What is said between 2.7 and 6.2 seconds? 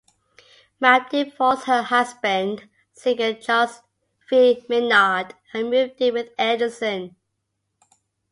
singer Charles V. Maynard, and moved in